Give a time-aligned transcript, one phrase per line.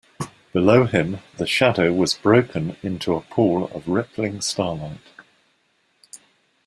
[0.51, 4.97] Below him the shadow was broken into a pool of rippling starlight.